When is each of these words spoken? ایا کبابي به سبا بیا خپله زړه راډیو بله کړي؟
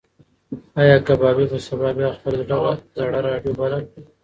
ایا 0.79 0.97
کبابي 1.07 1.45
به 1.51 1.57
سبا 1.67 1.89
بیا 1.97 2.09
خپله 2.17 2.41
زړه 2.97 3.19
راډیو 3.27 3.53
بله 3.61 3.79
کړي؟ 3.89 4.01